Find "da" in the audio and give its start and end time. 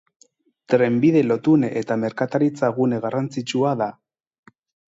3.87-3.93